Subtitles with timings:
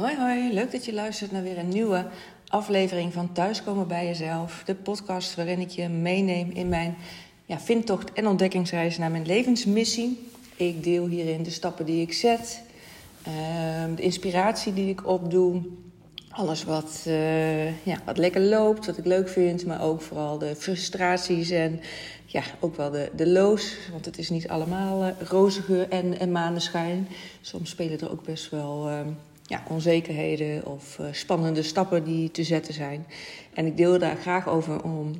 [0.00, 2.06] Hoi hoi, leuk dat je luistert naar weer een nieuwe
[2.48, 4.62] aflevering van Thuiskomen bij Jezelf.
[4.66, 6.96] De podcast waarin ik je meeneem in mijn
[7.46, 10.30] ja, vindtocht en ontdekkingsreis naar mijn levensmissie.
[10.56, 12.62] Ik deel hierin de stappen die ik zet,
[13.22, 15.62] ehm, de inspiratie die ik opdoe.
[16.30, 20.56] Alles wat, uh, ja, wat lekker loopt, wat ik leuk vind, maar ook vooral de
[20.56, 21.80] frustraties en
[22.26, 23.76] ja, ook wel de, de loos.
[23.90, 27.08] Want het is niet allemaal uh, roze geur en, en maneschijn.
[27.40, 29.00] Soms spelen er ook best wel uh,
[29.50, 33.06] ja, onzekerheden of uh, spannende stappen die te zetten zijn.
[33.54, 35.12] En ik deel daar graag over om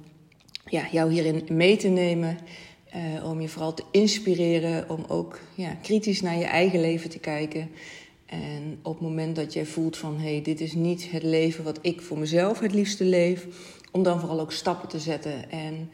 [0.64, 2.38] ja, jou hierin mee te nemen.
[3.24, 7.70] om je vooral te inspireren, om ook ja, kritisch naar je eigen leven te kijken.
[8.26, 11.64] En op het moment dat jij voelt van hé, hey, dit is niet het leven
[11.64, 13.46] wat ik voor mezelf het liefste leef,
[13.90, 15.90] om dan vooral ook stappen te zetten en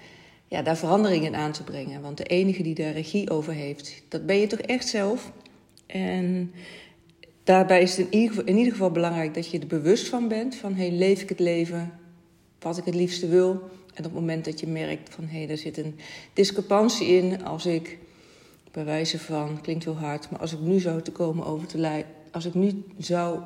[0.49, 2.03] ja, daar veranderingen aan te brengen.
[2.03, 5.33] Want de enige die daar regie over heeft, dat ben je toch echt zelf.
[5.87, 6.53] En
[7.47, 10.29] daarbij is het in ieder, geval, in ieder geval belangrijk dat je er bewust van
[10.29, 10.55] bent.
[10.55, 11.93] Van hey, leef ik het leven
[12.59, 13.51] wat ik het liefste wil?
[13.95, 15.99] En op het moment dat je merkt van hé, hey, er zit een
[16.33, 17.45] discrepantie in.
[17.45, 17.99] Als ik,
[18.73, 22.05] bij wijze van, klinkt heel hard, maar als ik nu zou te komen over te
[22.31, 23.41] als ik nu zou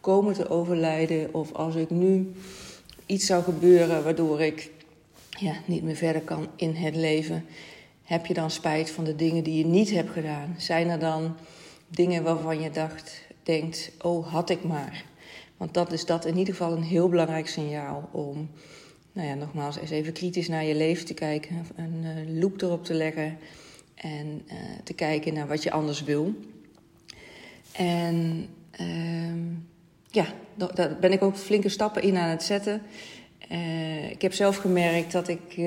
[0.00, 2.32] komen te overlijden of als ik nu
[3.06, 4.70] iets zou gebeuren waardoor ik
[5.38, 7.44] ja, niet meer verder kan in het leven.
[8.04, 10.54] Heb je dan spijt van de dingen die je niet hebt gedaan?
[10.58, 11.36] Zijn er dan
[11.88, 15.04] dingen waarvan je dacht, denkt, oh had ik maar.
[15.56, 18.50] Want dat is dat in ieder geval een heel belangrijk signaal om,
[19.12, 22.84] nou ja, nogmaals, eens even kritisch naar je leven te kijken, een uh, loop erop
[22.84, 23.38] te leggen
[23.94, 26.34] en uh, te kijken naar wat je anders wil.
[27.72, 28.48] En
[28.80, 29.42] uh,
[30.10, 30.26] ja,
[30.74, 32.82] daar ben ik ook flinke stappen in aan het zetten.
[33.52, 35.66] Uh, ik heb zelf gemerkt dat ik, uh,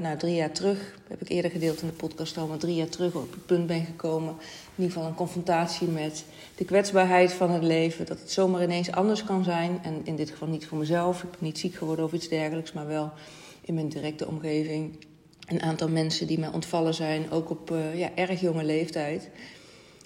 [0.00, 2.88] nou drie jaar terug, heb ik eerder gedeeld in de podcast al, maar drie jaar
[2.88, 4.30] terug op het punt ben gekomen.
[4.30, 6.24] In ieder geval een confrontatie met
[6.56, 8.06] de kwetsbaarheid van het leven.
[8.06, 9.78] Dat het zomaar ineens anders kan zijn.
[9.82, 11.22] En in dit geval niet voor mezelf.
[11.22, 13.12] Ik ben niet ziek geworden of iets dergelijks, maar wel
[13.60, 14.98] in mijn directe omgeving.
[15.46, 19.30] Een aantal mensen die mij ontvallen zijn, ook op uh, ja, erg jonge leeftijd.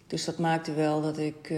[0.07, 1.53] Dus dat maakte wel dat ik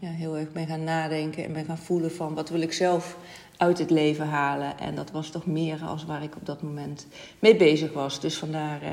[0.00, 3.16] ja, heel erg ben gaan nadenken en ben gaan voelen van wat wil ik zelf
[3.58, 4.78] uit het leven halen.
[4.78, 7.06] En dat was toch meer als waar ik op dat moment
[7.38, 8.20] mee bezig was.
[8.20, 8.88] Dus vandaar uh,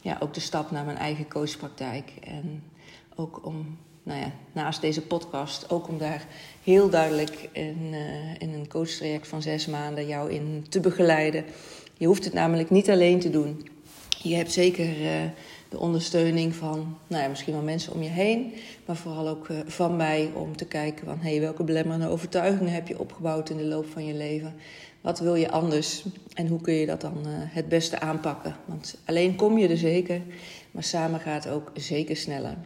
[0.00, 2.12] ja, ook de stap naar mijn eigen coachpraktijk.
[2.24, 2.62] En
[3.16, 6.26] ook om, nou ja, naast deze podcast, ook om daar
[6.64, 11.44] heel duidelijk in, uh, in een coachtraject van zes maanden jou in te begeleiden.
[11.96, 13.68] Je hoeft het namelijk niet alleen te doen.
[14.22, 15.10] Je hebt zeker uh,
[15.68, 18.52] de ondersteuning van nou ja, misschien wel mensen om je heen,
[18.86, 22.88] maar vooral ook uh, van mij om te kijken van hey, welke belemmerende overtuigingen heb
[22.88, 24.54] je opgebouwd in de loop van je leven.
[25.00, 28.56] Wat wil je anders en hoe kun je dat dan uh, het beste aanpakken?
[28.64, 30.22] Want alleen kom je er zeker,
[30.70, 32.56] maar samen gaat het ook zeker sneller.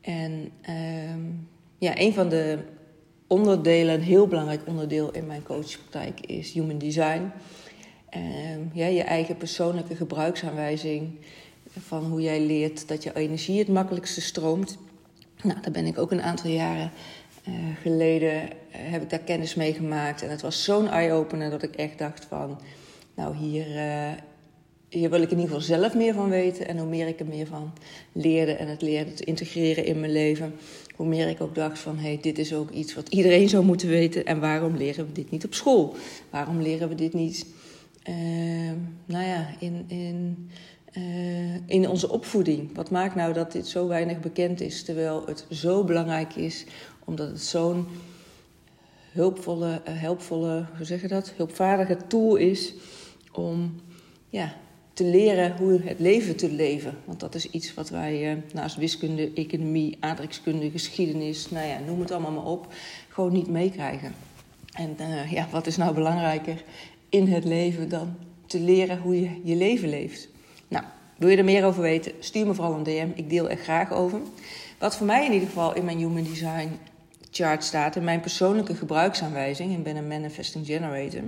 [0.00, 1.14] En uh,
[1.78, 2.58] ja, een van de
[3.26, 7.30] onderdelen, een heel belangrijk onderdeel in mijn coachpraktijk is human design.
[8.08, 11.18] Ehm, ja, je eigen persoonlijke gebruiksaanwijzing
[11.80, 14.78] van hoe jij leert dat je energie het makkelijkste stroomt.
[15.42, 16.90] Nou, daar ben ik ook een aantal jaren
[17.48, 20.22] uh, geleden uh, heb ik daar kennis mee gemaakt.
[20.22, 22.60] En het was zo'n eye-opener dat ik echt dacht van...
[23.14, 24.10] Nou, hier, uh,
[24.88, 26.68] hier wil ik in ieder geval zelf meer van weten.
[26.68, 27.72] En hoe meer ik er meer van
[28.12, 30.54] leerde en het leerde te integreren in mijn leven...
[30.94, 31.96] hoe meer ik ook dacht van...
[31.96, 34.24] hé, hey, dit is ook iets wat iedereen zou moeten weten.
[34.24, 35.94] En waarom leren we dit niet op school?
[36.30, 37.46] Waarom leren we dit niet...
[39.06, 39.84] nou ja, in...
[39.88, 40.50] in
[40.98, 42.74] uh, in onze opvoeding.
[42.74, 46.64] Wat maakt nou dat dit zo weinig bekend is, terwijl het zo belangrijk is,
[47.04, 47.86] omdat het zo'n
[49.12, 52.74] hulpvolle, uh, helpvolle, hoe zeg je dat, hulpvaardige tool is
[53.32, 53.80] om
[54.28, 54.54] ja,
[54.92, 56.98] te leren hoe het leven te leven.
[57.04, 62.00] Want dat is iets wat wij uh, naast wiskunde, economie, aardrijkskunde, geschiedenis, nou ja, noem
[62.00, 62.66] het allemaal maar op,
[63.08, 64.14] gewoon niet meekrijgen.
[64.72, 64.96] En
[65.30, 66.64] ja, wat is nou belangrijker
[67.08, 68.16] in het leven dan
[68.46, 70.28] te leren hoe je je leven leeft?
[71.22, 72.12] Wil je er meer over weten?
[72.18, 73.08] Stuur me vooral een DM.
[73.14, 74.20] Ik deel er graag over.
[74.78, 76.78] Wat voor mij in ieder geval in mijn Human Design
[77.30, 79.72] chart staat, in mijn persoonlijke gebruiksaanwijzing.
[79.72, 81.20] Ik ben een manifesting generator.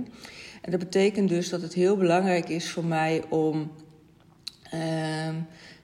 [0.61, 3.71] En dat betekent dus dat het heel belangrijk is voor mij om
[4.73, 4.79] uh,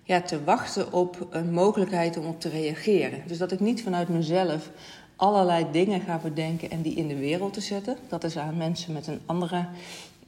[0.04, 3.24] ja, te wachten op een mogelijkheid om op te reageren.
[3.28, 4.70] Dus dat ik niet vanuit mezelf
[5.16, 7.98] allerlei dingen ga bedenken en die in de wereld te zetten.
[8.08, 9.66] Dat is aan mensen met een andere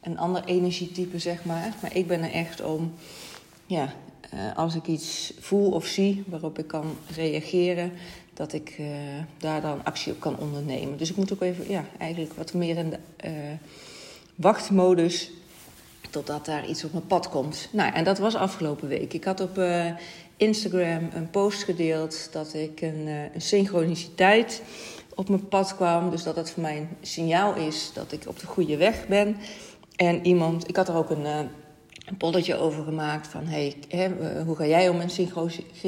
[0.03, 1.73] een ander energietype, zeg maar.
[1.81, 2.93] Maar ik ben er echt om,
[3.73, 3.93] ja,
[4.33, 7.91] uh, als ik iets voel of zie waarop ik kan reageren,
[8.33, 8.87] dat ik uh,
[9.37, 10.97] daar dan actie op kan ondernemen.
[10.97, 13.31] Dus ik moet ook even, ja, eigenlijk wat meer in de uh,
[14.35, 15.31] wachtmodus
[16.09, 17.69] totdat daar iets op mijn pad komt.
[17.71, 19.13] Nou, en dat was afgelopen week.
[19.13, 19.61] Ik had op
[20.37, 24.61] Instagram een post gedeeld dat ik een, een synchroniciteit
[25.15, 26.09] op mijn pad kwam.
[26.09, 29.37] Dus dat het voor mij een signaal is dat ik op de goede weg ben.
[29.95, 31.49] En iemand, ik had er ook een,
[32.05, 34.09] een polletje over gemaakt van hey, hè,
[34.43, 35.21] hoe ga jij om met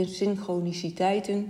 [0.05, 1.47] synchroniciteiten?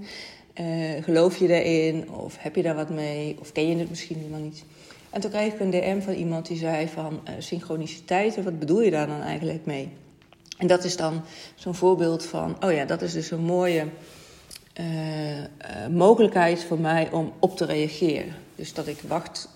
[0.62, 2.12] Uh, geloof je daarin?
[2.12, 3.38] Of heb je daar wat mee?
[3.40, 4.64] Of ken je het misschien helemaal niet?
[5.10, 8.82] En toen kreeg ik een DM van iemand die zei van uh, synchroniciteiten, wat bedoel
[8.82, 9.90] je daar dan eigenlijk mee?
[10.58, 11.24] En dat is dan
[11.56, 13.88] zo'n voorbeeld van, oh ja, dat is dus een mooie
[15.92, 18.34] mogelijkheid voor mij om op te reageren.
[18.56, 19.50] Dus dat ik wacht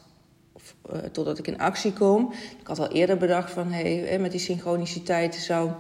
[0.94, 2.34] uh, totdat ik in actie kom.
[2.60, 5.72] Ik had al eerder bedacht van, hé, hey, met die synchroniciteiten zou,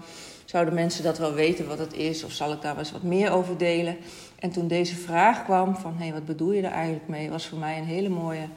[0.45, 3.31] zouden mensen dat wel weten wat het is, of zal ik daar eens wat meer
[3.31, 3.97] over delen?
[4.39, 7.45] En toen deze vraag kwam van, hé, hey, wat bedoel je daar eigenlijk mee, was
[7.45, 8.47] voor mij een hele mooie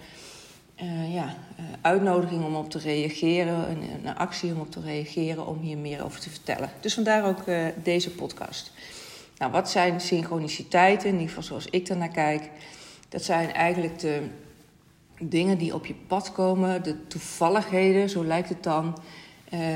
[0.83, 5.47] uh, ja, uh, uitnodiging om op te reageren, een, een, actie om op te reageren,
[5.47, 6.71] om hier meer over te vertellen.
[6.81, 7.45] Dus vandaar ook
[7.83, 8.73] deze podcast.
[9.39, 12.51] Nou, wat zijn synchroniciteiten, in ieder geval zoals ik er naar kijk?
[13.09, 14.23] Dat zijn eigenlijk de
[15.29, 18.99] dingen die op je pad komen, de toevalligheden, zo lijkt het dan.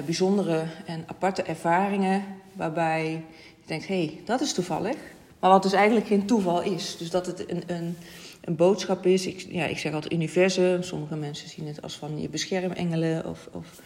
[0.05, 4.97] bijzondere en aparte ervaringen waarbij je denkt, hé, hey, dat is toevallig.
[5.41, 6.97] Maar wat dus eigenlijk geen toeval is.
[6.97, 7.97] Dus dat het een, een
[8.47, 9.27] een boodschap is.
[9.27, 10.83] Ik, ja, ik zeg altijd universum.
[10.83, 13.81] Sommige mensen zien het als van je beschermengelen of, of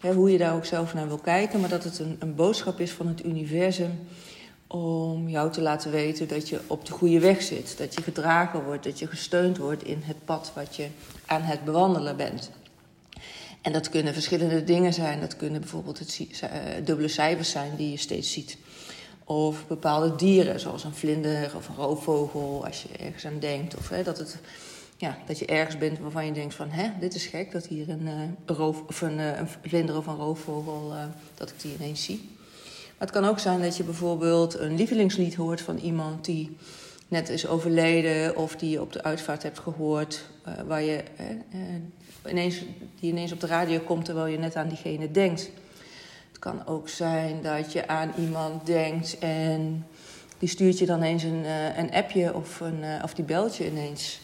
[0.00, 1.60] hè, hoe je daar ook zelf naar wil kijken.
[1.60, 3.98] Maar dat het een, een boodschap is van het universum
[4.68, 7.78] om jou te laten weten dat je op de goede weg zit.
[7.78, 10.88] Dat je gedragen wordt, dat je gesteund wordt in het pad wat je
[11.26, 12.50] aan het bewandelen bent.
[13.62, 15.20] En dat kunnen verschillende dingen zijn.
[15.20, 16.48] Dat kunnen bijvoorbeeld het, uh,
[16.84, 18.56] dubbele cijfers zijn die je steeds ziet.
[19.24, 23.76] Of bepaalde dieren, zoals een vlinder of een roofvogel, als je ergens aan denkt.
[23.76, 24.38] Of hè, dat, het,
[24.96, 27.88] ja, dat je ergens bent waarvan je denkt van, hè, dit is gek dat hier
[27.88, 28.08] een,
[28.48, 30.92] uh, of een, uh, een, vlinder of een roofvogel,
[31.34, 32.37] dat ik die ineens zie.
[32.98, 36.56] Het kan ook zijn dat je bijvoorbeeld een lievelingslied hoort van iemand die
[37.08, 40.24] net is overleden of die je op de uitvaart hebt gehoord,
[40.66, 41.02] waar je
[42.26, 42.62] ineens,
[43.00, 45.50] die ineens op de radio komt terwijl je net aan diegene denkt.
[46.28, 49.86] Het kan ook zijn dat je aan iemand denkt en
[50.38, 51.44] die stuurt je dan eens een,
[51.76, 54.20] een appje of, een, of die belt je ineens.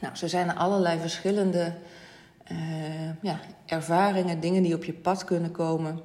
[0.00, 1.72] Nou, zo zijn er allerlei verschillende
[3.20, 6.00] ja, ervaringen, dingen die op je pad kunnen komen.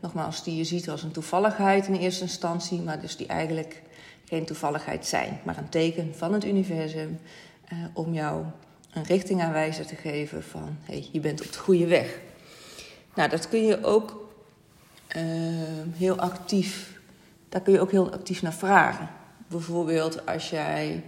[0.00, 3.82] Nogmaals, die je ziet als een toevalligheid in eerste instantie, maar dus die eigenlijk
[4.24, 7.18] geen toevalligheid zijn, maar een teken van het universum
[7.92, 8.44] om jou
[8.92, 12.18] een richtingaanwijzer te geven van hey, je bent op de goede weg.
[13.14, 14.28] Nou, dat kun je ook
[15.16, 15.22] uh,
[15.96, 17.00] heel actief,
[17.48, 19.08] daar kun je ook heel actief naar vragen.
[19.48, 21.02] Bijvoorbeeld als jij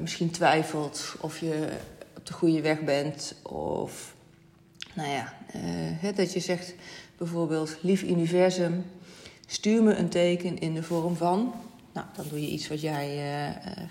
[0.00, 1.68] misschien twijfelt of je
[2.16, 3.34] op de goede weg bent.
[3.42, 4.14] Of
[4.98, 5.34] nou ja,
[6.02, 6.74] uh, dat je zegt
[7.16, 8.84] bijvoorbeeld, lief universum,
[9.46, 11.54] stuur me een teken in de vorm van.
[11.92, 13.18] Nou, dan doe je iets wat jij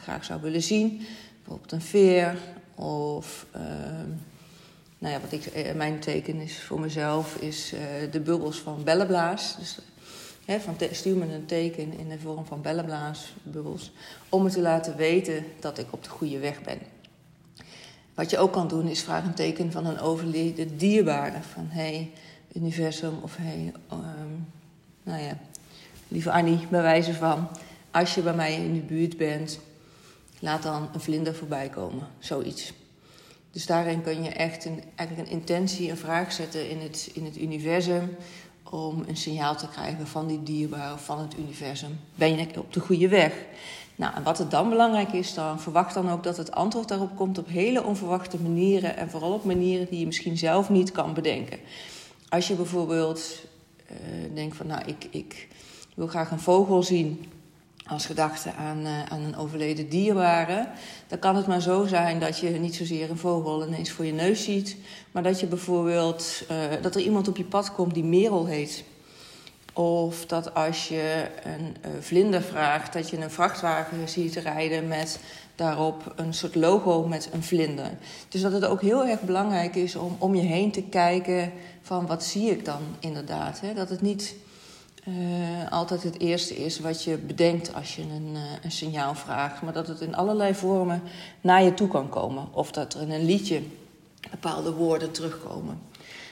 [0.02, 1.06] graag zou willen zien.
[1.38, 2.38] Bijvoorbeeld een veer
[2.76, 4.10] of ehm,
[4.98, 7.74] nou ja, wat ik, eh, mijn teken is voor mezelf is
[8.12, 9.56] de bubbels van bellenblaas.
[9.58, 9.80] Dus
[10.46, 13.92] van stuur me een teken in de vorm van bellenblaasbubbels.
[14.30, 16.97] Om me te laten weten dat ik op de goede weg ben.
[18.18, 21.42] Wat je ook kan doen is vragen een teken van een overleden dierbare.
[21.54, 22.12] Van hey,
[22.54, 24.48] universum of hey, um,
[25.04, 25.38] nou ja,
[26.08, 27.48] lieve Annie, bij wijze van...
[27.92, 29.60] als je bij mij in de buurt bent,
[30.40, 32.08] laat dan een vlinder voorbij komen.
[32.20, 32.74] Zoiets.
[33.52, 37.26] Dus daarin kun je echt een, eigenlijk een intentie, een vraag zetten in het, in
[37.26, 38.16] het universum.
[38.64, 42.00] Om een signaal te krijgen van die dierbare, van het universum.
[42.16, 43.34] Ben je op de goede weg?
[43.98, 47.16] Nou, en wat het dan belangrijk is, dan verwacht dan ook dat het antwoord daarop
[47.16, 48.98] komt op hele onverwachte manieren.
[48.98, 51.60] En vooral op manieren die je misschien zelf niet kan bedenken.
[52.30, 53.44] Als je bijvoorbeeld
[53.92, 55.48] uh, denkt van, nou, ik, ik
[55.96, 57.26] wil graag een vogel zien
[57.86, 60.68] als gedachte aan, uh, aan een overleden dierbare,
[61.08, 64.14] dan kan het maar zo zijn dat je niet zozeer een vogel ineens voor je
[64.14, 64.78] neus ziet,
[65.12, 68.84] maar dat je bijvoorbeeld uh, dat er iemand op je pad komt die Merel heet.
[69.78, 75.20] Of dat als je een uh, vlinder vraagt, dat je een vrachtwagen ziet rijden met
[75.56, 77.92] daarop een soort logo met een vlinder.
[78.30, 82.08] Dus dat het ook heel erg belangrijk is om om je heen te kijken van
[82.08, 83.60] wat zie ik dan inderdaad.
[83.60, 83.74] Hè?
[83.74, 84.36] Dat het niet
[85.08, 85.16] uh,
[85.72, 89.62] altijd het eerste is wat je bedenkt als je een, uh, een signaal vraagt.
[89.62, 91.02] Maar dat het in allerlei vormen
[91.42, 92.48] naar je toe kan komen.
[92.52, 93.62] Of dat er in een liedje
[94.32, 95.80] bepaalde woorden terugkomen.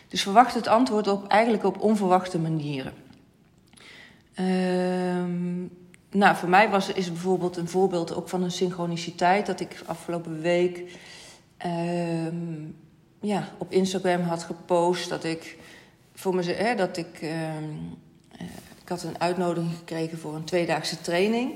[0.08, 2.94] Dus verwacht het antwoord op, eigenlijk op onverwachte manieren.
[4.40, 5.24] Uh,
[6.12, 9.46] nou, voor mij was, is bijvoorbeeld een voorbeeld ook van een synchroniciteit.
[9.46, 10.98] Dat ik afgelopen week
[11.58, 12.64] ehm,
[13.22, 15.58] ja, op Instagram had gepost dat ik
[16.14, 17.64] voor me, hè, dat ik ehm,
[18.86, 21.52] ik had een uitnodiging gekregen voor een tweedaagse training.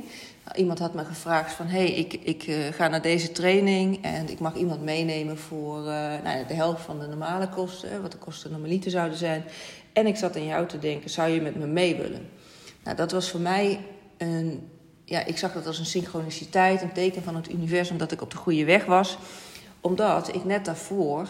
[0.56, 1.66] iemand had me gevraagd van...
[1.68, 5.80] hé, hey, ik, ik uh, ga naar deze training en ik mag iemand meenemen voor
[5.80, 8.02] uh, nou, de helft van de normale kosten...
[8.02, 9.44] wat de kosten normaliter zouden zijn.
[9.94, 12.30] En ik zat in jou te denken, zou je met me mee willen?
[12.90, 13.80] Nou, dat was voor mij
[14.18, 14.70] een...
[15.06, 17.98] Ja, ik zag dat als een synchroniciteit, een teken van het universum...
[17.98, 19.18] dat ik op de goede weg was.
[19.82, 21.28] Omdat ik net daarvoor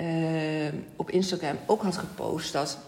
[0.00, 0.06] uh,
[0.96, 2.52] op Instagram ook had gepost...
[2.52, 2.78] dat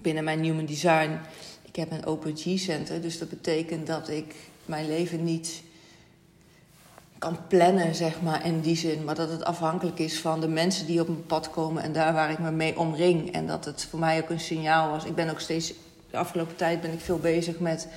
[0.00, 1.18] binnen mijn Human Design...
[1.62, 5.62] Ik heb een Open G-center, dus dat betekent dat ik mijn leven niet
[7.18, 9.04] kan plannen, zeg maar, in die zin.
[9.04, 12.12] Maar dat het afhankelijk is van de mensen die op mijn pad komen en daar
[12.12, 13.32] waar ik me mee omring.
[13.32, 15.04] En dat het voor mij ook een signaal was.
[15.04, 15.74] Ik ben ook steeds,
[16.10, 17.88] de afgelopen tijd ben ik veel bezig met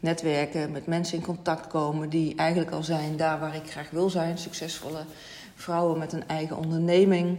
[0.00, 4.10] netwerken, met mensen in contact komen die eigenlijk al zijn daar waar ik graag wil
[4.10, 4.38] zijn.
[4.38, 5.04] Succesvolle
[5.54, 7.38] vrouwen met een eigen onderneming.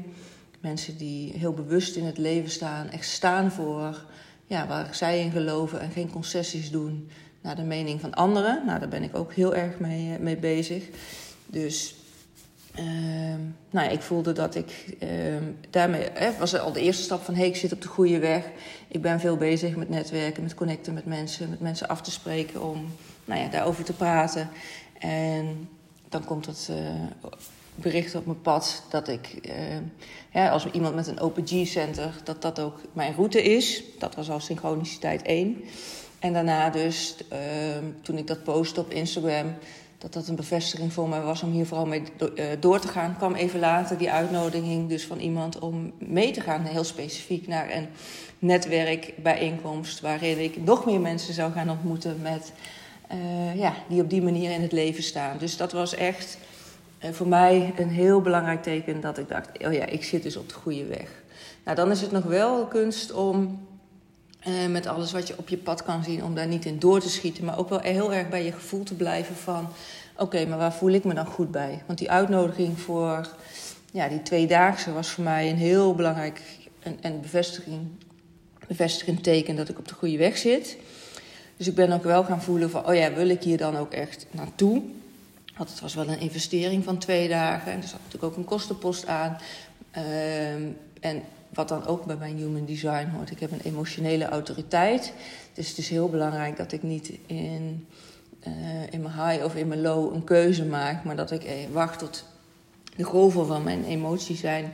[0.59, 4.05] Mensen die heel bewust in het leven staan, echt staan voor
[4.47, 7.09] ja, waar zij in geloven en geen concessies doen
[7.41, 8.63] naar de mening van anderen.
[8.65, 10.83] Nou, daar ben ik ook heel erg mee, eh, mee bezig.
[11.45, 11.95] Dus
[12.79, 13.35] uh,
[13.69, 15.09] nou, ik voelde dat ik uh,
[15.69, 18.45] daarmee eh, was al de eerste stap van hey, ik zit op de goede weg.
[18.87, 22.61] Ik ben veel bezig met netwerken, met connecten met mensen, met mensen af te spreken
[22.61, 22.85] om
[23.25, 24.49] nou ja, daarover te praten.
[24.99, 25.69] En
[26.09, 26.77] dan komt het uh,
[27.75, 29.53] bericht op mijn pad dat ik, uh,
[30.31, 33.83] ja, als iemand met een Open G-center, dat dat ook mijn route is.
[33.99, 35.63] Dat was al synchroniciteit 1.
[36.19, 37.15] En daarna dus,
[38.01, 39.55] toen ik dat postte op Instagram,
[40.03, 43.15] dat dat een bevestiging voor mij was om hier vooral mee uh, door te gaan,
[43.17, 47.71] kwam even later die uitnodiging dus van iemand om mee te gaan, heel specifiek naar
[47.71, 47.87] een
[48.39, 52.51] netwerkbijeenkomst, waarin ik nog meer mensen zou gaan ontmoeten met,
[53.11, 55.37] uh, ja, die op die manier in het leven staan.
[55.37, 56.37] Dus dat was echt
[57.03, 60.37] uh, voor mij een heel belangrijk teken dat ik dacht, oh ja, ik zit dus
[60.37, 61.09] op de goede weg.
[61.63, 63.59] Nou, dan is het nog wel kunst om
[64.47, 66.99] uh, met alles wat je op je pad kan zien, om daar niet in door
[66.99, 67.45] te schieten.
[67.45, 69.67] Maar ook wel heel erg bij je gevoel te blijven van...
[70.17, 71.83] oké, maar waar voel ik me dan goed bij?
[71.85, 73.27] Want die uitnodiging voor
[73.91, 76.41] ja, die tweedaagse was voor mij een heel belangrijk...
[76.79, 77.87] en, en bevestiging,
[78.67, 80.77] bevestigend teken dat ik op de goede weg zit.
[81.57, 82.87] Dus ik ben ook wel gaan voelen van...
[82.87, 84.81] oh ja, wil ik hier dan ook echt naartoe?
[85.57, 87.71] Want het was wel een investering van twee dagen.
[87.71, 89.37] En er zat natuurlijk ook een kostenpost aan.
[89.97, 90.53] Uh,
[90.99, 91.23] en
[91.53, 93.31] wat dan ook bij mijn human design hoort.
[93.31, 95.13] Ik heb een emotionele autoriteit.
[95.53, 97.87] Dus het is heel belangrijk dat ik niet in,
[98.47, 98.53] uh,
[98.89, 101.03] in mijn high of in mijn low een keuze maak.
[101.03, 102.25] Maar dat ik eh, wacht tot
[102.95, 104.73] de golven van mijn emoties zijn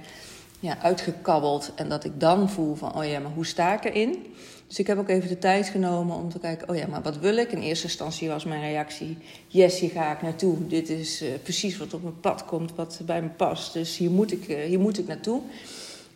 [0.59, 1.71] ja, uitgekabbeld.
[1.75, 4.25] En dat ik dan voel van, oh ja, maar hoe sta ik erin?
[4.67, 7.17] Dus ik heb ook even de tijd genomen om te kijken, oh ja, maar wat
[7.17, 7.51] wil ik?
[7.51, 9.17] In eerste instantie was mijn reactie,
[9.47, 10.67] yes, hier ga ik naartoe.
[10.67, 13.73] Dit is uh, precies wat op mijn pad komt, wat bij me past.
[13.73, 15.41] Dus hier moet ik, hier moet ik naartoe.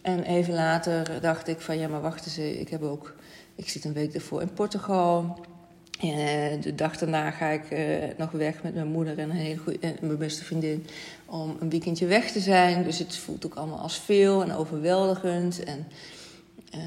[0.04, 3.16] En even later dacht ik van ja, maar wacht eens, ik heb ook,
[3.56, 5.40] ik zit een week ervoor in Portugal.
[6.00, 7.80] En de dag daarna ga ik uh,
[8.18, 10.86] nog weg met mijn moeder en een hele goede, en mijn beste vriendin
[11.26, 12.84] om een weekendje weg te zijn.
[12.84, 15.64] Dus het voelt ook allemaal als veel en overweldigend.
[15.64, 15.88] En
[16.76, 16.82] uh,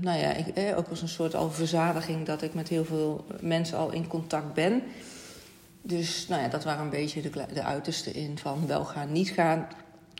[0.00, 3.24] nou ja, ik, eh, ook als een soort al verzadiging dat ik met heel veel
[3.40, 4.82] mensen al in contact ben.
[5.82, 9.28] Dus nou ja, dat waren een beetje de, de uiterste in van wel gaan, niet
[9.28, 9.68] gaan.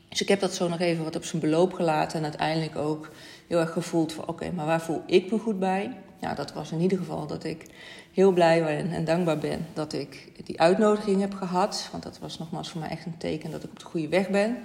[0.09, 3.11] Dus ik heb dat zo nog even wat op zijn beloop gelaten en uiteindelijk ook
[3.47, 5.97] heel erg gevoeld van oké, maar waar voel ik me goed bij?
[6.21, 7.65] Ja, dat was in ieder geval dat ik
[8.13, 11.89] heel blij ben en dankbaar ben dat ik die uitnodiging heb gehad.
[11.91, 14.29] Want dat was nogmaals voor mij echt een teken dat ik op de goede weg
[14.29, 14.57] ben.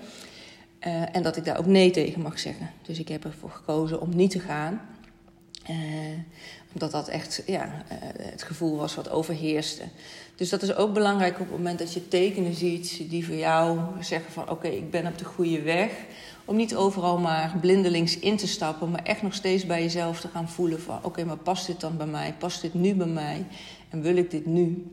[0.88, 2.70] Uh, en dat ik daar ook nee tegen mag zeggen.
[2.82, 4.82] Dus ik heb ervoor gekozen om niet te gaan.
[5.70, 5.78] Uh,
[6.74, 9.84] omdat dat echt ja, uh, het gevoel was wat overheerste.
[10.36, 13.80] Dus dat is ook belangrijk op het moment dat je tekenen ziet die voor jou
[14.00, 15.92] zeggen van oké, ik ben op de goede weg.
[16.46, 20.28] Om niet overal maar blindelings in te stappen, maar echt nog steeds bij jezelf te
[20.28, 22.36] gaan voelen van oké, maar past dit dan bij mij?
[22.38, 23.46] Past dit nu bij mij?
[23.90, 24.92] En wil ik dit nu?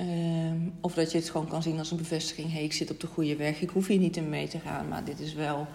[0.00, 2.46] Um, of dat je het gewoon kan zien als een bevestiging.
[2.46, 3.60] Hé, hey, ik zit op de goede weg.
[3.60, 4.88] Ik hoef hier niet in mee te gaan.
[4.88, 5.66] Maar dit is wel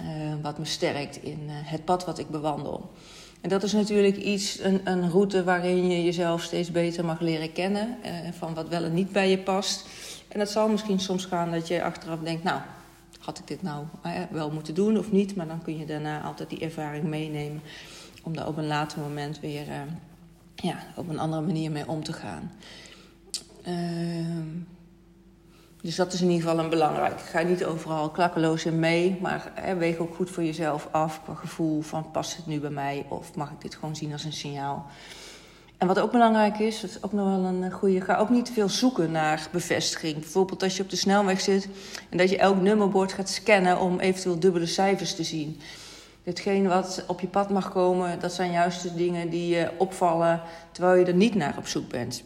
[0.00, 2.90] uh, wat me sterkt in uh, het pad wat ik bewandel.
[3.44, 7.52] En dat is natuurlijk iets, een, een route waarin je jezelf steeds beter mag leren
[7.52, 7.96] kennen.
[8.04, 9.86] Uh, van wat wel en niet bij je past.
[10.28, 12.60] En dat zal misschien soms gaan dat je achteraf denkt, nou,
[13.18, 13.84] had ik dit nou
[14.30, 15.36] wel moeten doen of niet?
[15.36, 17.62] Maar dan kun je daarna altijd die ervaring meenemen.
[18.22, 19.66] Om daar op een later moment weer
[20.54, 22.52] ja, op een andere manier mee om te gaan.
[23.68, 23.74] Uh,
[25.84, 27.20] dus dat is in ieder geval een belangrijk.
[27.20, 31.34] Ga niet overal klakkeloos in mee, maar hè, weeg ook goed voor jezelf af qua
[31.34, 34.32] gevoel van past het nu bij mij of mag ik dit gewoon zien als een
[34.32, 34.86] signaal.
[35.78, 38.44] En wat ook belangrijk is, dat is ook nog wel een goede, ga ook niet
[38.44, 40.14] te veel zoeken naar bevestiging.
[40.14, 41.68] Bijvoorbeeld als je op de snelweg zit
[42.10, 45.60] en dat je elk nummerbord gaat scannen om eventueel dubbele cijfers te zien.
[46.22, 50.40] Hetgeen wat op je pad mag komen, dat zijn juist de dingen die je opvallen
[50.72, 52.24] terwijl je er niet naar op zoek bent.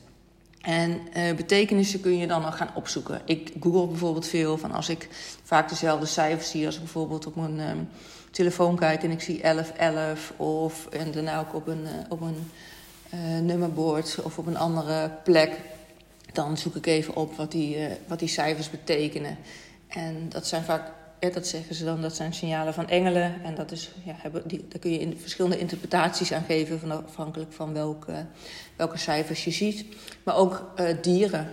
[0.68, 3.20] En uh, betekenissen kun je dan nog gaan opzoeken.
[3.24, 5.08] Ik google bijvoorbeeld veel van als ik
[5.42, 7.88] vaak dezelfde cijfers zie als ik bijvoorbeeld op mijn um,
[8.30, 12.50] telefoon kijk en ik zie 1111 of en daarna ook op een, uh, op een
[13.14, 15.60] uh, nummerbord of op een andere plek.
[16.32, 19.36] Dan zoek ik even op wat die, wat die cijfers betekenen.
[19.88, 23.42] En dat zijn vaak ja, dat zeggen ze dan, dat zijn signalen van engelen.
[23.44, 27.04] En dat is, ja, hebben die, daar kun je in verschillende interpretaties aan geven, van,
[27.06, 28.26] afhankelijk van welke,
[28.76, 29.84] welke cijfers je ziet.
[30.22, 31.50] Maar ook uh, dieren,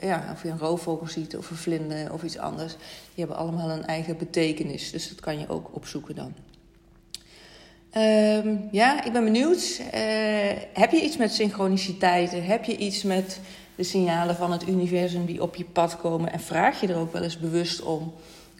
[0.00, 2.72] ja, of je een roofvogel ziet of een vlinder of iets anders,
[3.14, 4.90] die hebben allemaal een eigen betekenis.
[4.90, 6.34] Dus dat kan je ook opzoeken dan.
[7.96, 9.80] Um, ja, ik ben benieuwd.
[10.72, 12.44] Heb je iets met synchroniciteiten?
[12.44, 13.40] Heb je iets met
[13.74, 16.32] de signalen van het universum die op je pad komen?
[16.32, 18.14] En vraag je er ook wel eens bewust om?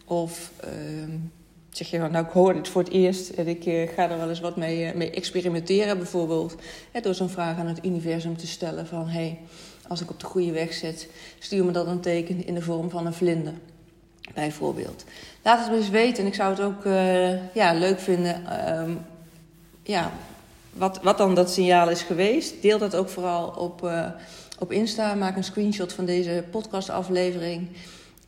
[0.09, 0.71] Of uh,
[1.71, 4.19] zeg je van, nou ik hoor het voor het eerst en ik uh, ga er
[4.19, 6.55] wel eens wat mee, uh, mee experimenteren bijvoorbeeld.
[6.93, 9.39] Hè, door zo'n vraag aan het universum te stellen van, hé, hey,
[9.89, 11.09] als ik op de goede weg zit,
[11.39, 13.53] stuur me dat een teken in de vorm van een vlinder.
[14.35, 15.05] Bijvoorbeeld.
[15.43, 18.99] Laat het me eens weten en ik zou het ook uh, ja, leuk vinden um,
[19.83, 20.13] ja,
[20.73, 22.63] wat, wat dan dat signaal is geweest.
[22.63, 23.91] Deel dat ook vooral op,
[24.59, 25.15] op Insta.
[25.15, 27.69] Maak een screenshot van deze podcastaflevering.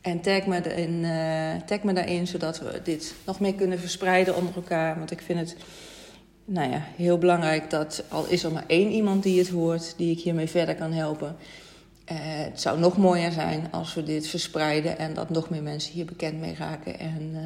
[0.01, 0.57] En tag me,
[1.01, 4.97] uh, tag me daarin, zodat we dit nog meer kunnen verspreiden onder elkaar.
[4.97, 5.55] Want ik vind het
[6.45, 10.11] nou ja, heel belangrijk dat, al is er maar één iemand die het hoort, die
[10.11, 11.35] ik hiermee verder kan helpen.
[12.11, 15.93] Uh, het zou nog mooier zijn als we dit verspreiden en dat nog meer mensen
[15.93, 16.99] hier bekend mee raken.
[16.99, 17.39] En uh,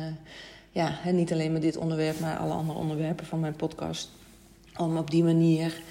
[0.71, 4.09] ja, niet alleen met dit onderwerp, maar alle andere onderwerpen van mijn podcast.
[4.77, 5.81] Om op die manier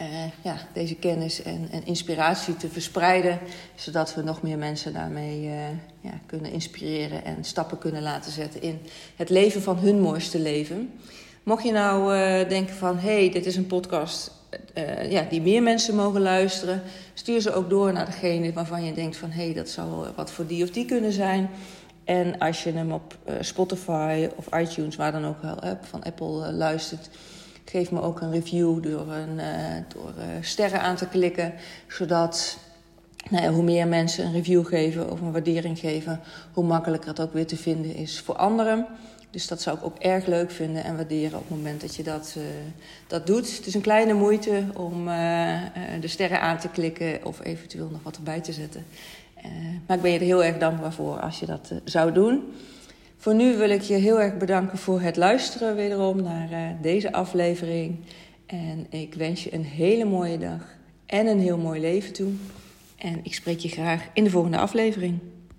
[0.00, 0.06] uh,
[0.42, 3.38] ja, deze kennis en, en, inspiratie te verspreiden,
[3.74, 5.52] zodat we nog meer mensen daarmee uh,
[6.00, 8.80] ja, kunnen inspireren en stappen kunnen laten zetten in
[9.16, 10.92] het leven van hun mooiste leven.
[11.42, 14.32] Mocht je nou uh, denken van, hey, dit is een podcast
[15.08, 16.82] ja, die meer mensen mogen luisteren,
[17.14, 20.46] stuur ze ook door naar degene waarvan je denkt van, hey, dat zou wat voor
[20.46, 21.50] die of die kunnen zijn.
[22.04, 27.08] En als je hem op Spotify of iTunes, waar dan ook wel van Apple luistert,
[27.64, 31.54] Geef me ook een review door, een, uh, door uh, sterren aan te klikken.
[31.88, 32.58] Zodat
[33.30, 36.20] nou hoe meer mensen een review geven of een waardering geven,
[36.52, 38.86] hoe makkelijker het ook weer te vinden is voor anderen.
[39.30, 42.02] Dus dat zou ik ook erg leuk vinden en waarderen op het moment dat je
[42.02, 42.44] dat, uh,
[43.06, 43.56] dat doet.
[43.56, 45.04] Het is een kleine moeite om
[46.00, 48.84] de sterren aan te klikken of eventueel nog wat erbij te zetten.
[49.86, 52.42] maar ik ben je er heel erg dankbaar voor als je dat zou doen.
[53.24, 57.12] Voor nu wil ik je heel erg bedanken voor het luisteren wederom naar uh, deze
[57.12, 57.96] aflevering.
[58.46, 62.32] En ik wens je een hele mooie dag en een heel mooi leven toe.
[62.98, 65.18] En ik spreek je graag in de volgende aflevering.